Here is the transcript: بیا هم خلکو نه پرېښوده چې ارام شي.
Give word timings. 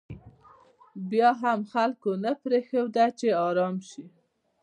بیا 1.09 1.29
هم 1.41 1.59
خلکو 1.73 2.09
نه 2.23 2.31
پرېښوده 2.41 3.05
چې 3.19 3.27
ارام 3.47 3.75
شي. 3.89 4.05